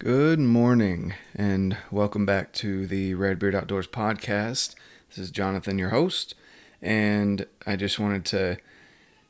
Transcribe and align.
Good 0.00 0.38
morning, 0.38 1.12
and 1.36 1.76
welcome 1.90 2.24
back 2.24 2.54
to 2.54 2.86
the 2.86 3.12
Redbeard 3.12 3.54
Outdoors 3.54 3.86
podcast. 3.86 4.74
This 5.10 5.18
is 5.18 5.30
Jonathan, 5.30 5.78
your 5.78 5.90
host, 5.90 6.34
and 6.80 7.44
I 7.66 7.76
just 7.76 7.98
wanted 7.98 8.24
to 8.24 8.56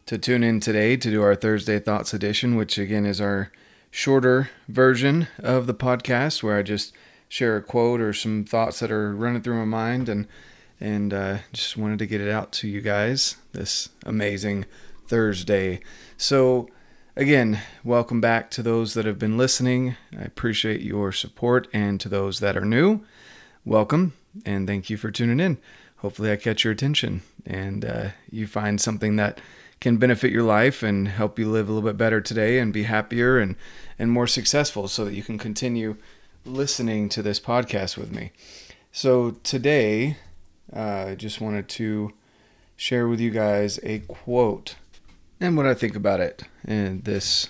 to 0.06 0.17
tune 0.17 0.45
in 0.45 0.61
today 0.61 0.96
to 0.96 1.11
do 1.11 1.22
our 1.22 1.35
Thursday 1.35 1.80
Thoughts 1.80 2.14
edition, 2.14 2.54
which 2.54 2.79
again 2.79 3.04
is 3.04 3.21
our 3.21 3.51
shorter 3.91 4.51
version 4.69 5.27
of 5.41 5.67
the 5.67 5.75
podcast, 5.75 6.41
where 6.45 6.56
I 6.56 6.62
just 6.62 6.95
share 7.29 7.57
a 7.57 7.62
quote 7.64 8.00
or 8.00 8.12
some 8.12 8.45
thoughts 8.45 8.79
that 8.79 8.93
are 8.93 9.12
running 9.12 9.43
through 9.43 9.59
my 9.59 9.64
mind, 9.64 10.09
and 10.09 10.29
and 10.80 11.12
uh, 11.12 11.39
just 11.52 11.77
wanted 11.77 11.98
to 11.98 12.07
get 12.07 12.21
it 12.21 12.30
out 12.30 12.52
to 12.52 12.68
you 12.68 12.80
guys 12.80 13.39
this 13.50 13.89
amazing 14.07 14.66
Thursday. 15.09 15.80
So 16.16 16.68
Again, 17.16 17.61
welcome 17.82 18.20
back 18.20 18.52
to 18.52 18.62
those 18.62 18.95
that 18.95 19.04
have 19.04 19.18
been 19.18 19.36
listening. 19.36 19.96
I 20.16 20.22
appreciate 20.22 20.80
your 20.80 21.10
support, 21.10 21.66
and 21.72 22.00
to 22.00 22.09
those 22.09 22.38
that 22.38 22.56
are 22.56 22.64
new, 22.64 23.01
welcome 23.64 24.12
and 24.46 24.64
thank 24.64 24.88
you 24.88 24.96
for 24.96 25.10
tuning 25.10 25.41
in. 25.41 25.59
Hopefully, 25.96 26.30
I 26.30 26.37
catch 26.37 26.62
your 26.62 26.73
attention 26.73 27.23
and 27.45 27.84
uh, 27.84 28.09
you 28.30 28.46
find 28.46 28.80
something 28.80 29.16
that 29.16 29.41
can 29.80 29.96
benefit 29.96 30.30
your 30.30 30.45
life 30.45 30.84
and 30.84 31.09
help 31.09 31.37
you 31.37 31.51
live 31.51 31.68
a 31.68 31.73
little 31.73 31.88
bit 31.88 31.96
better 31.96 32.20
today 32.20 32.60
and 32.60 32.73
be 32.73 32.84
happier 32.84 33.40
and, 33.40 33.56
and 33.98 34.12
more 34.12 34.29
successful 34.29 34.87
so 34.87 35.04
that 35.04 35.15
you 35.15 35.24
can 35.24 35.37
continue 35.37 35.96
listening 36.45 37.09
to 37.09 37.23
this 37.23 37.40
podcast 37.40 37.98
with 37.98 38.12
me. 38.12 38.30
So, 38.92 39.32
today, 39.42 40.16
uh, 40.74 41.06
I 41.09 41.15
just 41.16 41.40
wanted 41.40 41.68
to 41.70 42.12
share 42.77 43.09
with 43.09 43.18
you 43.18 43.30
guys 43.30 43.80
a 43.82 43.98
quote 43.98 44.77
and 45.41 45.57
what 45.57 45.67
I 45.67 45.75
think 45.75 45.97
about 45.97 46.21
it 46.21 46.45
and 46.65 47.05
this, 47.05 47.49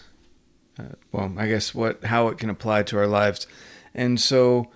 uh, 0.78 0.94
well, 1.12 1.32
I 1.36 1.48
guess 1.48 1.74
what 1.74 2.04
how 2.04 2.28
it 2.28 2.38
can 2.38 2.48
apply 2.50 2.84
to 2.84 2.98
our 2.98 3.06
lives. 3.06 3.46
And 3.94 4.20
so 4.20 4.70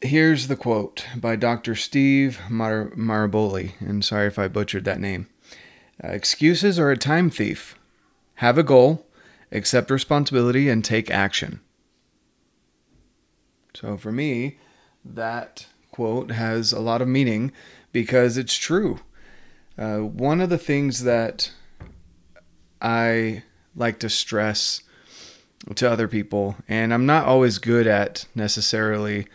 here's 0.00 0.48
the 0.48 0.56
quote 0.56 1.06
by 1.16 1.36
Dr. 1.36 1.74
Steve 1.74 2.40
Mar- 2.50 2.90
Maraboli, 2.96 3.72
and 3.80 4.04
sorry 4.04 4.26
if 4.26 4.38
I 4.38 4.48
butchered 4.48 4.84
that 4.84 5.00
name. 5.00 5.28
Uh, 6.02 6.08
Excuses 6.08 6.78
are 6.78 6.90
a 6.90 6.96
time 6.96 7.30
thief. 7.30 7.76
Have 8.36 8.58
a 8.58 8.64
goal, 8.64 9.06
accept 9.52 9.90
responsibility, 9.90 10.68
and 10.68 10.84
take 10.84 11.10
action. 11.10 11.60
So 13.74 13.96
for 13.96 14.10
me, 14.10 14.58
that 15.04 15.66
quote 15.92 16.32
has 16.32 16.72
a 16.72 16.80
lot 16.80 17.02
of 17.02 17.08
meaning 17.08 17.52
because 17.92 18.36
it's 18.36 18.56
true. 18.56 19.00
Uh, 19.78 19.98
one 19.98 20.40
of 20.40 20.50
the 20.50 20.58
things 20.58 21.04
that 21.04 21.50
I 22.80 23.42
like 23.74 23.98
to 24.00 24.10
stress 24.10 24.82
to 25.74 25.90
other 25.90 26.08
people, 26.08 26.56
and 26.68 26.92
I'm 26.92 27.06
not 27.06 27.26
always 27.26 27.58
good 27.58 27.86
at 27.86 28.26
necessarily 28.34 29.26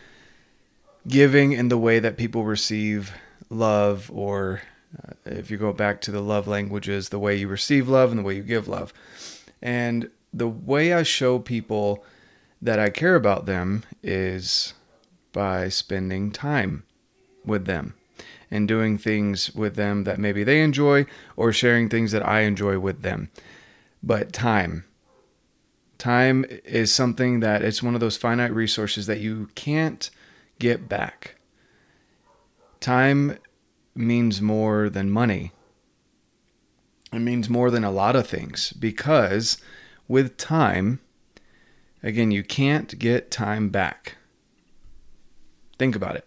giving 1.08 1.54
in 1.54 1.70
the 1.70 1.78
way 1.78 2.00
that 2.00 2.18
people 2.18 2.44
receive 2.44 3.14
love, 3.50 4.12
or 4.14 4.62
uh, 4.98 5.14
if 5.26 5.50
you 5.50 5.58
go 5.58 5.74
back 5.74 6.02
to 6.02 6.12
the 6.12 6.22
love 6.22 6.48
languages, 6.48 7.10
the 7.10 7.20
way 7.20 7.36
you 7.36 7.48
receive 7.48 7.88
love 7.88 8.12
and 8.12 8.20
the 8.20 8.24
way 8.24 8.36
you 8.36 8.44
give 8.44 8.68
love. 8.68 8.94
And 9.62 10.10
the 10.34 10.48
way 10.48 10.94
I 10.94 11.04
show 11.04 11.40
people 11.40 12.04
that 12.62 12.78
I 12.78 12.90
care 12.90 13.16
about 13.16 13.46
them 13.46 13.84
is 14.04 14.74
by 15.32 15.70
spending 15.70 16.32
time 16.32 16.84
with 17.46 17.66
them 17.66 17.94
and 18.50 18.68
doing 18.68 18.98
things 18.98 19.54
with 19.54 19.76
them 19.76 20.04
that 20.06 20.20
maybe 20.20 20.44
they 20.44 20.62
enjoy 20.62 21.06
or 21.36 21.52
sharing 21.52 21.90
things 21.90 22.12
that 22.12 22.26
I 22.26 22.42
enjoy 22.42 22.80
with 22.80 23.02
them. 23.02 23.30
But 24.02 24.34
time. 24.34 24.86
Time 25.98 26.46
is 26.64 26.94
something 26.94 27.40
that 27.40 27.64
it's 27.64 27.82
one 27.82 27.96
of 27.96 28.00
those 28.00 28.18
finite 28.18 28.54
resources 28.54 29.08
that 29.08 29.20
you 29.20 29.50
can't 29.56 30.10
get 30.60 30.88
back. 30.88 31.36
Time 32.80 33.38
means 33.96 34.42
more 34.42 34.90
than 34.90 35.10
money. 35.10 35.52
It 37.12 37.20
means 37.20 37.50
more 37.50 37.72
than 37.72 37.84
a 37.84 37.92
lot 37.92 38.16
of 38.16 38.28
things 38.28 38.74
because 38.74 39.58
with 40.08 40.38
time, 40.38 41.00
again, 42.04 42.32
you 42.32 42.44
can't 42.44 43.00
get 43.00 43.32
time 43.32 43.70
back. 43.70 44.18
Think 45.80 45.96
about 45.96 46.16
it 46.16 46.27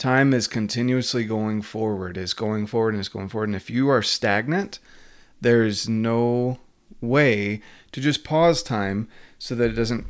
time 0.00 0.32
is 0.32 0.48
continuously 0.48 1.24
going 1.24 1.60
forward, 1.62 2.16
is 2.16 2.32
going 2.34 2.66
forward 2.66 2.94
and 2.94 3.00
is 3.00 3.08
going 3.08 3.28
forward. 3.28 3.50
And 3.50 3.54
if 3.54 3.68
you 3.70 3.88
are 3.90 4.02
stagnant, 4.02 4.80
there's 5.40 5.88
no 5.88 6.58
way 7.00 7.60
to 7.92 8.00
just 8.00 8.24
pause 8.24 8.62
time 8.62 9.08
so 9.38 9.54
that 9.54 9.70
it 9.70 9.74
doesn't 9.74 10.06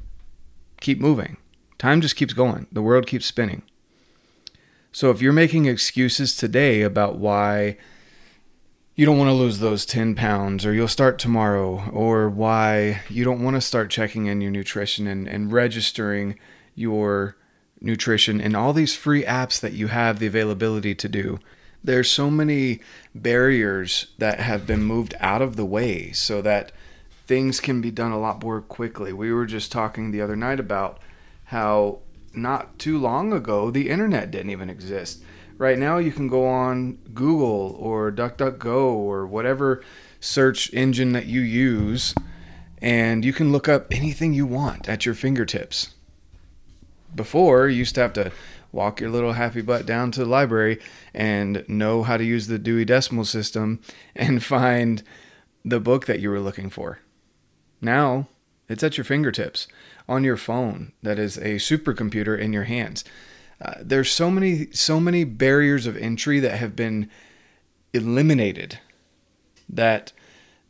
keep 0.80 1.00
moving. 1.00 1.36
Time 1.76 2.00
just 2.00 2.16
keeps 2.16 2.32
going, 2.32 2.66
the 2.70 2.82
world 2.82 3.06
keeps 3.06 3.26
spinning. 3.26 3.62
So 4.92 5.10
if 5.10 5.20
you're 5.20 5.32
making 5.32 5.66
excuses 5.66 6.36
today 6.36 6.82
about 6.82 7.18
why 7.18 7.76
you 8.94 9.06
don't 9.06 9.18
want 9.18 9.28
to 9.28 9.34
lose 9.34 9.58
those 9.58 9.86
10 9.86 10.14
pounds 10.14 10.64
or 10.64 10.72
you'll 10.72 10.88
start 10.88 11.18
tomorrow 11.18 11.88
or 11.90 12.28
why 12.28 13.02
you 13.08 13.24
don't 13.24 13.42
want 13.42 13.56
to 13.56 13.60
start 13.60 13.90
checking 13.90 14.26
in 14.26 14.40
your 14.40 14.50
nutrition 14.50 15.06
and, 15.06 15.26
and 15.26 15.52
registering 15.52 16.38
your 16.74 17.36
nutrition 17.80 18.40
and 18.40 18.56
all 18.56 18.72
these 18.72 18.94
free 18.94 19.24
apps 19.24 19.60
that 19.60 19.72
you 19.72 19.88
have 19.88 20.18
the 20.18 20.26
availability 20.26 20.94
to 20.94 21.08
do. 21.08 21.38
There's 21.82 22.10
so 22.10 22.30
many 22.30 22.80
barriers 23.14 24.08
that 24.18 24.40
have 24.40 24.66
been 24.66 24.82
moved 24.82 25.14
out 25.18 25.40
of 25.40 25.56
the 25.56 25.64
way 25.64 26.12
so 26.12 26.42
that 26.42 26.72
things 27.26 27.60
can 27.60 27.80
be 27.80 27.90
done 27.90 28.12
a 28.12 28.18
lot 28.18 28.42
more 28.42 28.60
quickly. 28.60 29.12
We 29.12 29.32
were 29.32 29.46
just 29.46 29.72
talking 29.72 30.10
the 30.10 30.20
other 30.20 30.36
night 30.36 30.60
about 30.60 31.00
how 31.44 32.00
not 32.34 32.78
too 32.78 32.98
long 32.98 33.32
ago 33.32 33.70
the 33.70 33.88
internet 33.88 34.30
didn't 34.30 34.50
even 34.50 34.68
exist. 34.68 35.22
Right 35.56 35.78
now 35.78 35.98
you 35.98 36.12
can 36.12 36.28
go 36.28 36.46
on 36.46 36.98
Google 37.14 37.76
or 37.78 38.12
DuckDuckGo 38.12 38.92
or 38.92 39.26
whatever 39.26 39.82
search 40.20 40.72
engine 40.74 41.12
that 41.12 41.26
you 41.26 41.40
use 41.40 42.14
and 42.82 43.24
you 43.24 43.32
can 43.32 43.52
look 43.52 43.68
up 43.68 43.86
anything 43.90 44.32
you 44.32 44.46
want 44.46 44.88
at 44.88 45.06
your 45.06 45.14
fingertips 45.14 45.94
before 47.14 47.68
you 47.68 47.78
used 47.78 47.94
to 47.96 48.00
have 48.00 48.12
to 48.14 48.32
walk 48.72 49.00
your 49.00 49.10
little 49.10 49.32
happy 49.32 49.60
butt 49.60 49.86
down 49.86 50.10
to 50.12 50.20
the 50.20 50.26
library 50.26 50.78
and 51.12 51.64
know 51.68 52.02
how 52.02 52.16
to 52.16 52.24
use 52.24 52.46
the 52.46 52.58
Dewey 52.58 52.84
Decimal 52.84 53.24
System 53.24 53.80
and 54.14 54.42
find 54.44 55.02
the 55.64 55.80
book 55.80 56.06
that 56.06 56.20
you 56.20 56.30
were 56.30 56.40
looking 56.40 56.70
for. 56.70 57.00
Now 57.80 58.28
it's 58.68 58.82
at 58.82 58.96
your 58.96 59.04
fingertips 59.04 59.66
on 60.08 60.24
your 60.24 60.36
phone 60.36 60.92
that 61.02 61.18
is 61.18 61.36
a 61.38 61.56
supercomputer 61.56 62.38
in 62.38 62.52
your 62.52 62.64
hands. 62.64 63.04
Uh, 63.60 63.74
there's 63.80 64.10
so 64.10 64.30
many 64.30 64.70
so 64.72 64.98
many 64.98 65.24
barriers 65.24 65.86
of 65.86 65.96
entry 65.96 66.40
that 66.40 66.58
have 66.58 66.74
been 66.74 67.10
eliminated 67.92 68.78
that 69.68 70.12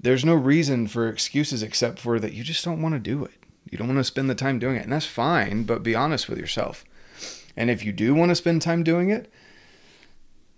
there's 0.01 0.25
no 0.25 0.35
reason 0.35 0.87
for 0.87 1.09
excuses 1.09 1.63
except 1.63 1.99
for 1.99 2.19
that 2.19 2.33
you 2.33 2.43
just 2.43 2.65
don't 2.65 2.83
want 2.83 2.95
to 2.95 2.99
do 2.99 3.25
it. 3.25 3.40
You 3.69 3.79
don't 3.79 3.89
want 3.89 3.99
to 3.99 4.05
spend 4.05 4.31
the 4.31 4.35
time 4.35 4.59
doing 4.59 4.77
it. 4.77 4.85
And 4.85 4.93
that's 4.93 5.07
fine, 5.07 5.65
but 5.65 5.83
be 5.83 5.95
honest 5.95 6.29
with 6.29 6.39
yourself. 6.39 6.85
And 7.57 7.71
if 7.71 7.85
you 7.85 7.93
do 7.93 8.15
want 8.15 8.31
to 8.31 8.35
spend 8.35 8.63
time 8.63 8.83
doing 8.83 9.11
it, 9.11 9.31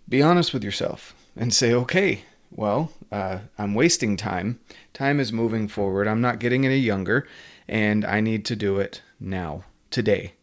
be 0.09 0.23
honest 0.23 0.53
with 0.53 0.63
yourself 0.63 1.15
and 1.37 1.53
say, 1.53 1.73
okay, 1.73 2.25
well, 2.51 2.93
uh, 3.11 3.39
I'm 3.59 3.75
wasting 3.75 4.17
time. 4.17 4.61
Time 4.93 5.19
is 5.19 5.33
moving 5.33 5.69
forward. 5.69 6.07
I'm 6.07 6.21
not 6.21 6.39
getting 6.39 6.67
any 6.67 6.79
younger, 6.79 7.27
and 7.67 8.05
I 8.05 8.21
need 8.21 8.45
to 8.47 8.57
do 8.57 8.79
it 8.79 9.03
now, 9.19 9.65
today. 9.91 10.35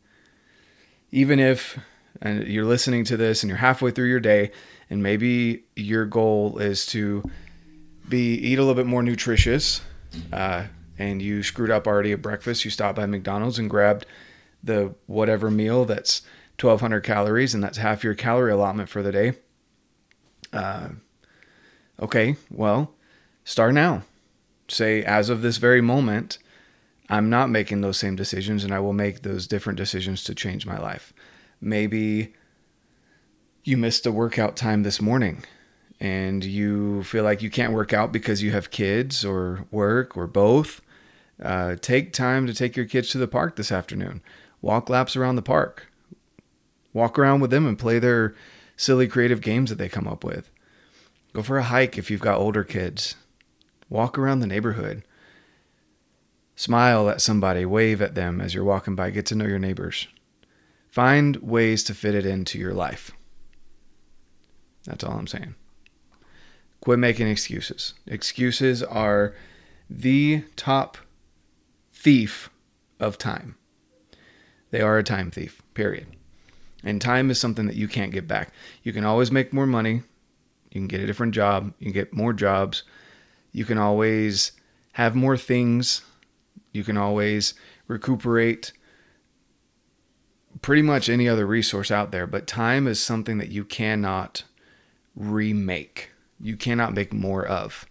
Even 1.12 1.40
if 1.40 1.78
and 2.22 2.48
you're 2.48 2.66
listening 2.66 3.04
to 3.06 3.18
this 3.18 3.44
and 3.44 3.50
you're 3.50 3.58
halfway 3.58 3.92
through 3.92 4.10
your 4.10 4.20
day, 4.20 4.52
and 4.90 5.04
maybe 5.04 5.64
your 5.76 6.06
goal 6.06 6.58
is 6.58 6.86
to 6.88 7.24
be 8.08 8.34
eat 8.34 8.58
a 8.58 8.62
little 8.62 8.76
bit 8.76 8.88
more 8.88 9.04
nutritious, 9.04 9.82
uh, 10.34 10.66
and 11.00 11.22
you 11.22 11.42
screwed 11.42 11.72
up 11.72 11.88
already 11.88 12.12
at 12.12 12.22
breakfast, 12.22 12.66
you 12.66 12.70
stopped 12.70 12.98
by 12.98 13.06
McDonald's 13.06 13.58
and 13.58 13.70
grabbed 13.70 14.06
the 14.62 14.94
whatever 15.08 15.50
meal 15.50 15.86
that's 15.86 16.22
1200 16.60 17.02
calories 17.02 17.54
and 17.54 17.64
that's 17.64 17.78
half 17.78 18.04
your 18.04 18.14
calorie 18.14 18.52
allotment 18.52 18.90
for 18.90 19.02
the 19.02 19.12
day. 19.12 19.34
Uh, 20.52 20.90
okay, 22.02 22.36
well, 22.52 22.94
start 23.46 23.74
now. 23.74 24.04
Say, 24.68 25.04
as 25.04 25.30
of 25.30 25.42
this 25.42 25.58
very 25.58 25.82
moment, 25.82 26.38
I'm 27.10 27.30
not 27.30 27.50
making 27.50 27.82
those 27.82 27.98
same 27.98 28.18
decisions 28.18 28.66
and 28.66 28.74
I 28.74 28.80
will 28.80 28.94
make 28.94 29.22
those 29.22 29.48
different 29.48 29.78
decisions 29.78 30.24
to 30.26 30.36
change 30.36 30.66
my 30.66 30.78
life. 30.78 31.14
Maybe 31.62 32.34
you 33.64 33.78
missed 33.78 34.06
a 34.06 34.12
workout 34.12 34.58
time 34.58 34.84
this 34.84 35.02
morning 35.02 35.44
and 36.00 36.44
you 36.44 37.04
feel 37.04 37.24
like 37.24 37.42
you 37.42 37.50
can't 37.50 37.74
work 37.74 37.94
out 37.94 38.12
because 38.12 38.44
you 38.44 38.52
have 38.52 38.70
kids 38.70 39.24
or 39.24 39.66
work 39.72 40.18
or 40.18 40.28
both. 40.28 40.82
Uh, 41.42 41.76
take 41.80 42.12
time 42.12 42.46
to 42.48 42.54
take 42.54 42.76
your 42.76 42.86
kids 42.86 43.10
to 43.10 43.18
the 43.18 43.28
park 43.28 43.56
this 43.56 43.72
afternoon. 43.72 44.22
Walk 44.62 44.90
laps 44.90 45.16
around 45.16 45.36
the 45.36 45.42
park. 45.42 45.92
Walk 46.94 47.18
around 47.18 47.40
with 47.40 47.52
them 47.52 47.66
and 47.66 47.80
play 47.80 48.00
their 48.00 48.36
silly 48.76 49.08
creative 49.08 49.42
games 49.42 49.70
that 49.70 49.78
they 49.78 49.90
come 49.90 50.08
up 50.08 50.24
with. 50.24 50.50
Go 51.34 51.44
for 51.44 51.58
a 51.58 51.64
hike 51.64 51.98
if 51.98 52.10
you've 52.10 52.22
got 52.22 52.40
older 52.40 52.64
kids. 52.64 53.16
Walk 53.90 54.18
around 54.18 54.40
the 54.40 54.48
neighborhood. 54.48 55.04
Smile 56.56 57.10
at 57.10 57.22
somebody, 57.22 57.66
wave 57.66 58.02
at 58.02 58.16
them 58.16 58.42
as 58.42 58.54
you're 58.54 58.64
walking 58.66 58.96
by, 58.96 59.12
get 59.12 59.26
to 59.28 59.36
know 59.36 59.46
your 59.46 59.60
neighbors. 59.60 60.08
Find 60.90 61.38
ways 61.38 61.84
to 61.86 61.94
fit 61.94 62.16
it 62.16 62.26
into 62.26 62.60
your 62.60 62.74
life. 62.74 63.12
That's 64.86 65.04
all 65.04 65.14
I'm 65.14 65.28
saying. 65.28 65.56
Quit 66.82 67.00
making 67.00 67.28
excuses. 67.28 67.94
Excuses 68.08 68.82
are 68.84 69.34
the 69.90 70.44
top 70.56 70.98
thief 72.00 72.50
of 73.00 73.18
time. 73.18 73.56
They 74.72 74.80
are 74.80 74.98
a 74.98 75.04
time 75.04 75.32
thief, 75.32 75.62
period. 75.74 76.08
And 76.82 77.02
time 77.02 77.30
is 77.30 77.40
something 77.40 77.66
that 77.66 77.76
you 77.76 77.90
can't 77.90 78.14
get 78.14 78.28
back. 78.28 78.54
You 78.84 78.94
can 78.94 79.04
always 79.04 79.32
make 79.32 79.52
more 79.52 79.66
money. 79.66 80.04
You 80.72 80.82
can 80.82 80.88
get 80.88 81.02
a 81.02 81.06
different 81.06 81.36
job. 81.36 81.74
You 81.78 81.86
can 81.88 81.94
get 81.94 82.14
more 82.14 82.32
jobs. 82.32 82.84
You 83.52 83.66
can 83.66 83.78
always 83.78 84.54
have 84.94 85.14
more 85.14 85.36
things. 85.36 86.02
You 86.72 86.86
can 86.86 86.96
always 86.96 87.54
recuperate 87.88 88.72
pretty 90.62 90.84
much 90.84 91.10
any 91.10 91.28
other 91.28 91.46
resource 91.46 91.92
out 91.92 92.12
there. 92.12 92.28
But 92.28 92.48
time 92.48 92.88
is 92.88 93.02
something 93.02 93.40
that 93.40 93.50
you 93.50 93.66
cannot 93.66 94.44
remake, 95.16 96.12
you 96.40 96.56
cannot 96.56 96.94
make 96.94 97.12
more 97.12 97.46
of. 97.46 97.86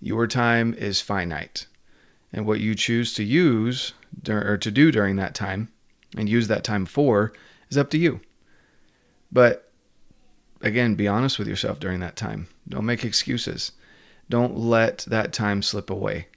Your 0.00 0.26
time 0.26 0.74
is 0.74 1.00
finite. 1.00 1.66
And 2.32 2.46
what 2.46 2.60
you 2.60 2.74
choose 2.74 3.12
to 3.14 3.24
use 3.24 3.92
or 4.28 4.56
to 4.56 4.70
do 4.70 4.90
during 4.90 5.16
that 5.16 5.34
time 5.34 5.70
and 6.16 6.28
use 6.28 6.48
that 6.48 6.64
time 6.64 6.86
for 6.86 7.32
is 7.68 7.76
up 7.76 7.90
to 7.90 7.98
you. 7.98 8.20
But 9.30 9.70
again, 10.60 10.94
be 10.94 11.08
honest 11.08 11.38
with 11.38 11.48
yourself 11.48 11.78
during 11.78 12.00
that 12.00 12.16
time. 12.16 12.48
Don't 12.68 12.86
make 12.86 13.04
excuses. 13.04 13.72
Don't 14.28 14.56
let 14.56 14.98
that 15.08 15.32
time 15.32 15.62
slip 15.62 15.90
away. 15.90 16.28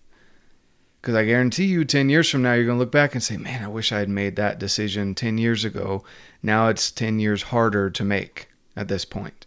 Because 1.02 1.16
I 1.16 1.26
guarantee 1.26 1.66
you, 1.66 1.86
10 1.86 2.10
years 2.10 2.30
from 2.30 2.42
now, 2.42 2.54
you're 2.54 2.66
going 2.66 2.78
to 2.78 2.80
look 2.80 2.92
back 2.92 3.14
and 3.14 3.24
say, 3.24 3.38
man, 3.38 3.64
I 3.64 3.68
wish 3.68 3.92
I 3.92 4.00
had 4.00 4.10
made 4.10 4.36
that 4.38 4.58
decision 4.58 5.14
10 5.14 5.38
years 5.38 5.64
ago. 5.64 6.04
Now 6.42 6.68
it's 6.68 6.90
10 6.90 7.20
years 7.20 7.44
harder 7.44 7.92
to 7.92 8.04
make 8.04 8.50
at 8.76 8.88
this 8.88 9.06
point. 9.06 9.46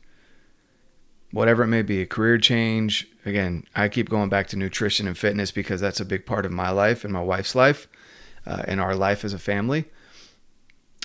Whatever 1.32 1.64
it 1.64 1.68
may 1.68 1.82
be, 1.82 2.00
a 2.00 2.06
career 2.06 2.38
change. 2.38 3.08
Again, 3.28 3.64
I 3.76 3.88
keep 3.88 4.08
going 4.08 4.30
back 4.30 4.46
to 4.48 4.56
nutrition 4.56 5.06
and 5.06 5.16
fitness 5.16 5.50
because 5.50 5.82
that's 5.82 6.00
a 6.00 6.04
big 6.06 6.24
part 6.24 6.46
of 6.46 6.50
my 6.50 6.70
life 6.70 7.04
and 7.04 7.12
my 7.12 7.20
wife's 7.20 7.54
life 7.54 7.86
uh, 8.46 8.62
and 8.66 8.80
our 8.80 8.94
life 8.94 9.22
as 9.22 9.34
a 9.34 9.38
family. 9.38 9.84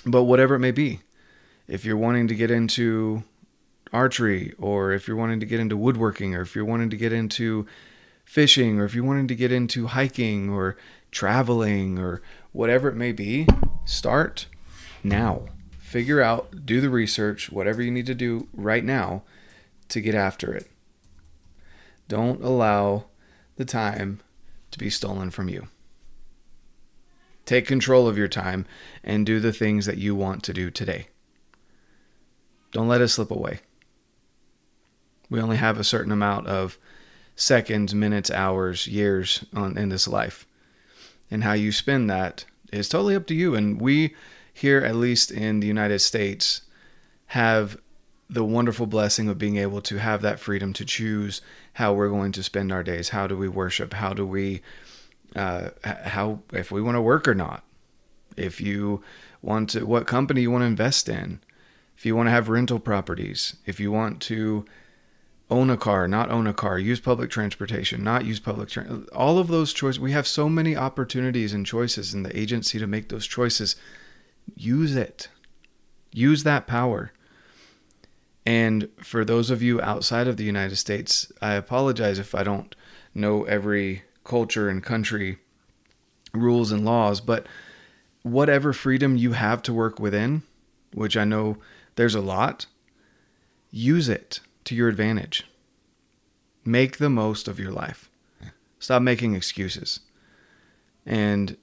But 0.06 0.24
whatever 0.24 0.54
it 0.54 0.60
may 0.60 0.70
be, 0.70 1.00
if 1.68 1.84
you're 1.84 1.98
wanting 1.98 2.26
to 2.28 2.34
get 2.34 2.50
into 2.50 3.24
archery 3.92 4.54
or 4.58 4.92
if 4.92 5.06
you're 5.06 5.18
wanting 5.18 5.40
to 5.40 5.46
get 5.46 5.60
into 5.60 5.76
woodworking 5.76 6.34
or 6.34 6.40
if 6.40 6.56
you're 6.56 6.64
wanting 6.64 6.88
to 6.88 6.96
get 6.96 7.12
into 7.12 7.66
fishing 8.24 8.80
or 8.80 8.86
if 8.86 8.94
you're 8.94 9.04
wanting 9.04 9.28
to 9.28 9.34
get 9.34 9.52
into 9.52 9.88
hiking 9.88 10.48
or 10.48 10.78
traveling 11.10 11.98
or 11.98 12.22
whatever 12.52 12.88
it 12.88 12.96
may 12.96 13.12
be, 13.12 13.46
start 13.84 14.46
now. 15.02 15.42
Figure 15.78 16.22
out, 16.22 16.64
do 16.64 16.80
the 16.80 16.88
research, 16.88 17.52
whatever 17.52 17.82
you 17.82 17.90
need 17.90 18.06
to 18.06 18.14
do 18.14 18.48
right 18.54 18.82
now 18.82 19.24
to 19.90 20.00
get 20.00 20.14
after 20.14 20.54
it. 20.54 20.70
Don't 22.08 22.42
allow 22.42 23.06
the 23.56 23.64
time 23.64 24.20
to 24.70 24.78
be 24.78 24.90
stolen 24.90 25.30
from 25.30 25.48
you. 25.48 25.68
Take 27.46 27.66
control 27.66 28.08
of 28.08 28.18
your 28.18 28.28
time 28.28 28.66
and 29.02 29.26
do 29.26 29.38
the 29.38 29.52
things 29.52 29.86
that 29.86 29.98
you 29.98 30.14
want 30.14 30.42
to 30.44 30.52
do 30.52 30.70
today. 30.70 31.08
Don't 32.72 32.88
let 32.88 33.00
it 33.00 33.08
slip 33.08 33.30
away. 33.30 33.60
We 35.30 35.40
only 35.40 35.56
have 35.56 35.78
a 35.78 35.84
certain 35.84 36.12
amount 36.12 36.46
of 36.46 36.78
seconds, 37.36 37.94
minutes, 37.94 38.30
hours, 38.30 38.86
years 38.86 39.44
on, 39.54 39.76
in 39.76 39.88
this 39.88 40.08
life. 40.08 40.46
And 41.30 41.44
how 41.44 41.52
you 41.52 41.72
spend 41.72 42.08
that 42.10 42.44
is 42.72 42.88
totally 42.88 43.14
up 43.14 43.26
to 43.28 43.34
you. 43.34 43.54
And 43.54 43.80
we 43.80 44.14
here, 44.52 44.78
at 44.78 44.94
least 44.94 45.30
in 45.30 45.60
the 45.60 45.66
United 45.66 45.98
States, 45.98 46.62
have 47.26 47.76
the 48.28 48.44
wonderful 48.44 48.86
blessing 48.86 49.28
of 49.28 49.38
being 49.38 49.56
able 49.56 49.80
to 49.82 49.98
have 49.98 50.22
that 50.22 50.40
freedom 50.40 50.72
to 50.72 50.84
choose 50.84 51.40
how 51.74 51.92
we're 51.92 52.08
going 52.08 52.32
to 52.32 52.42
spend 52.42 52.72
our 52.72 52.82
days. 52.82 53.10
How 53.10 53.26
do 53.26 53.36
we 53.36 53.48
worship? 53.48 53.92
How 53.94 54.12
do 54.12 54.26
we 54.26 54.62
uh, 55.36 55.70
how 55.82 56.40
if 56.52 56.70
we 56.70 56.80
want 56.80 56.96
to 56.96 57.00
work 57.00 57.26
or 57.26 57.34
not, 57.34 57.64
if 58.36 58.60
you 58.60 59.02
want 59.42 59.70
to, 59.70 59.84
what 59.84 60.06
company 60.06 60.42
you 60.42 60.50
want 60.50 60.62
to 60.62 60.66
invest 60.66 61.08
in, 61.08 61.40
if 61.96 62.06
you 62.06 62.16
want 62.16 62.26
to 62.28 62.30
have 62.30 62.48
rental 62.48 62.78
properties, 62.78 63.56
if 63.66 63.78
you 63.80 63.90
want 63.90 64.20
to 64.22 64.64
own 65.50 65.70
a 65.70 65.76
car, 65.76 66.08
not 66.08 66.30
own 66.30 66.46
a 66.46 66.54
car, 66.54 66.78
use 66.78 67.00
public 67.00 67.30
transportation, 67.30 68.02
not 68.02 68.24
use 68.24 68.40
public 68.40 68.68
tra- 68.68 69.02
all 69.14 69.38
of 69.38 69.48
those 69.48 69.72
choices. 69.72 70.00
We 70.00 70.12
have 70.12 70.26
so 70.26 70.48
many 70.48 70.76
opportunities 70.76 71.52
and 71.52 71.66
choices 71.66 72.14
in 72.14 72.22
the 72.22 72.36
agency 72.38 72.78
to 72.78 72.86
make 72.86 73.08
those 73.08 73.26
choices. 73.26 73.76
Use 74.56 74.96
it. 74.96 75.28
Use 76.12 76.44
that 76.44 76.66
power. 76.66 77.12
And 78.46 78.88
for 79.02 79.24
those 79.24 79.50
of 79.50 79.62
you 79.62 79.80
outside 79.80 80.28
of 80.28 80.36
the 80.36 80.44
United 80.44 80.76
States, 80.76 81.32
I 81.40 81.54
apologize 81.54 82.18
if 82.18 82.34
I 82.34 82.42
don't 82.42 82.74
know 83.14 83.44
every 83.44 84.02
culture 84.22 84.68
and 84.68 84.82
country 84.82 85.38
rules 86.32 86.72
and 86.72 86.84
laws, 86.84 87.20
but 87.20 87.46
whatever 88.22 88.72
freedom 88.72 89.16
you 89.16 89.32
have 89.32 89.62
to 89.62 89.72
work 89.72 89.98
within, 89.98 90.42
which 90.92 91.16
I 91.16 91.24
know 91.24 91.58
there's 91.96 92.14
a 92.14 92.20
lot, 92.20 92.66
use 93.70 94.08
it 94.08 94.40
to 94.64 94.74
your 94.74 94.88
advantage. 94.88 95.46
Make 96.64 96.98
the 96.98 97.10
most 97.10 97.48
of 97.48 97.58
your 97.58 97.72
life. 97.72 98.10
Stop 98.78 99.02
making 99.02 99.34
excuses. 99.34 100.00
And 101.06 101.56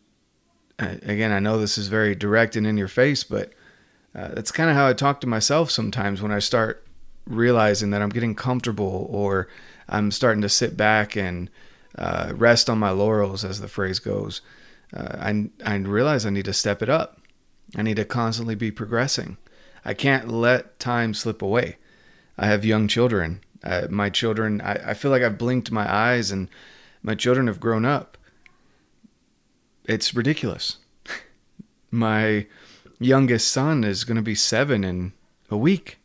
uh, 0.79 0.95
again, 1.03 1.31
I 1.31 1.39
know 1.39 1.59
this 1.59 1.77
is 1.77 1.87
very 1.87 2.15
direct 2.15 2.55
and 2.55 2.65
in 2.65 2.77
your 2.77 2.87
face, 2.87 3.23
but 3.23 3.51
uh, 4.13 4.29
that's 4.29 4.51
kind 4.51 4.69
of 4.69 4.75
how 4.75 4.87
I 4.87 4.93
talk 4.93 5.21
to 5.21 5.27
myself 5.27 5.71
sometimes 5.71 6.21
when 6.21 6.31
I 6.31 6.39
start 6.39 6.85
realizing 7.25 7.91
that 7.91 8.01
I'm 8.01 8.09
getting 8.09 8.35
comfortable 8.35 9.07
or 9.09 9.47
I'm 9.87 10.11
starting 10.11 10.41
to 10.41 10.49
sit 10.49 10.75
back 10.75 11.15
and 11.15 11.49
uh, 11.97 12.33
rest 12.35 12.69
on 12.69 12.79
my 12.79 12.91
laurels, 12.91 13.43
as 13.43 13.61
the 13.61 13.67
phrase 13.67 13.99
goes. 13.99 14.41
Uh, 14.95 15.17
I, 15.19 15.49
I 15.65 15.75
realize 15.75 16.25
I 16.25 16.29
need 16.29 16.45
to 16.45 16.53
step 16.53 16.81
it 16.81 16.89
up. 16.89 17.19
I 17.75 17.81
need 17.81 17.97
to 17.97 18.05
constantly 18.05 18.55
be 18.55 18.71
progressing. 18.71 19.37
I 19.85 19.93
can't 19.93 20.29
let 20.29 20.79
time 20.79 21.13
slip 21.13 21.41
away. 21.41 21.77
I 22.37 22.47
have 22.47 22.65
young 22.65 22.87
children. 22.87 23.41
Uh, 23.63 23.87
my 23.89 24.09
children, 24.09 24.61
I, 24.61 24.91
I 24.91 24.93
feel 24.93 25.11
like 25.11 25.21
I've 25.21 25.37
blinked 25.37 25.71
my 25.71 25.91
eyes 25.91 26.31
and 26.31 26.49
my 27.03 27.15
children 27.15 27.47
have 27.47 27.59
grown 27.59 27.85
up. 27.85 28.17
It's 29.85 30.13
ridiculous. 30.13 30.77
my 31.91 32.47
youngest 33.01 33.51
son 33.51 33.83
is 33.83 34.03
going 34.03 34.15
to 34.15 34.21
be 34.21 34.35
seven 34.35 34.83
in 34.83 35.13
a 35.49 35.57
week, 35.57 35.97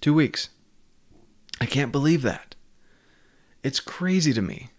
two 0.00 0.12
weeks. 0.12 0.50
I 1.60 1.66
can't 1.66 1.92
believe 1.92 2.22
that. 2.22 2.56
It's 3.62 3.78
crazy 3.78 4.32
to 4.32 4.42
me. 4.42 4.70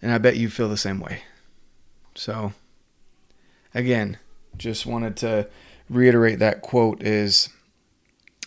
And 0.00 0.12
I 0.12 0.18
bet 0.18 0.36
you 0.36 0.48
feel 0.48 0.68
the 0.68 0.76
same 0.76 1.00
way. 1.00 1.22
So, 2.14 2.52
again, 3.74 4.18
just 4.56 4.86
wanted 4.86 5.16
to 5.18 5.48
reiterate 5.90 6.38
that 6.38 6.62
quote 6.62 7.02
is 7.02 7.48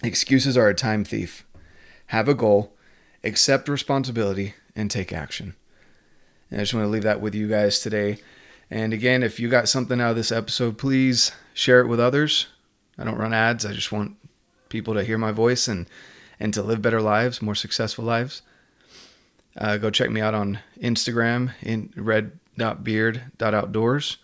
excuses 0.02 0.58
are 0.58 0.70
a 0.70 0.74
time 0.74 1.04
thief. 1.04 1.46
Have 2.08 2.30
a 2.30 2.34
goal, 2.34 2.74
accept 3.24 3.68
responsibility, 3.68 4.56
and 4.76 4.90
take 4.90 5.12
action. 5.12 5.56
And 6.50 6.60
I 6.60 6.64
just 6.64 6.74
want 6.74 6.86
to 6.86 6.90
leave 6.90 7.04
that 7.04 7.22
with 7.22 7.36
you 7.36 7.50
guys 7.50 7.80
today. 7.80 8.20
And 8.72 8.94
again, 8.94 9.24
if 9.24 9.40
you 9.40 9.50
got 9.50 9.68
something 9.68 10.00
out 10.00 10.12
of 10.12 10.16
this 10.16 10.32
episode, 10.32 10.78
please 10.78 11.32
share 11.54 11.82
it 11.82 11.88
with 11.88 12.00
others. 12.00 12.46
I 12.98 13.04
don't 13.04 13.18
run 13.18 13.34
ads. 13.34 13.66
I 13.66 13.74
just 13.74 13.92
want 13.92 14.16
people 14.70 14.94
to 14.94 15.04
hear 15.04 15.18
my 15.18 15.32
voice 15.32 15.68
and 15.68 15.88
and 16.40 16.54
to 16.54 16.62
live 16.64 16.82
better 16.82 17.02
lives, 17.02 17.42
more 17.42 17.56
successful 17.56 18.06
lives. 18.06 18.42
Uh, 19.58 19.76
go 19.78 19.90
check 19.90 20.10
me 20.10 20.22
out 20.22 20.34
on 20.34 20.60
Instagram 20.82 21.52
in 21.62 21.92
red.beard.outdoors. 21.98 24.18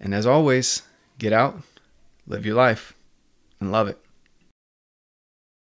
And 0.00 0.14
as 0.14 0.26
always, 0.26 0.80
get 1.18 1.34
out, 1.34 1.60
live 2.26 2.46
your 2.46 2.54
life, 2.54 2.94
and 3.60 3.70
love 3.70 3.88
it. 3.88 4.02